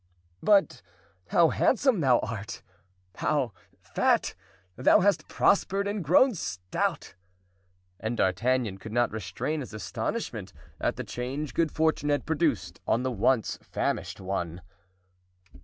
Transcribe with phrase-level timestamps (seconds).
[0.41, 0.81] "But
[1.27, 4.33] how handsome thou art—how fat!
[4.75, 7.13] thou hast prospered and grown stout!"
[7.99, 13.03] and D'Artagnan could not restrain his astonishment at the change good fortune had produced on
[13.03, 14.61] the once famished one.